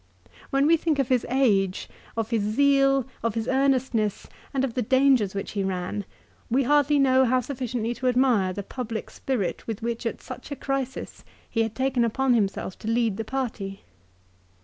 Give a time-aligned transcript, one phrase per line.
[0.49, 4.81] When we think of his age, of his zeal, of his earnestness and of the
[4.81, 6.05] dangers which he ran,
[6.49, 10.55] we hardly know how sufficiently to admire the public spirit with which at such a
[10.55, 13.83] crisis he had taken upon himself to lead the party.